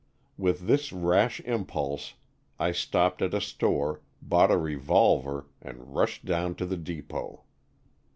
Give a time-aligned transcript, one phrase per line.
[0.35, 2.15] With this rash impulse
[2.59, 7.43] I stopped at a store, bought a revolver and rushed down to the depot.